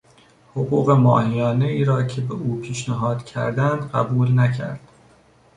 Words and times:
حقوق 0.55 0.89
ماهیانهای 0.89 1.83
را 1.83 2.03
که 2.03 2.21
به 2.21 2.33
او 2.33 2.59
پیشنهاد 2.61 3.23
کردند 3.25 3.91
قبول 3.91 4.39
نکرد. 4.39 4.81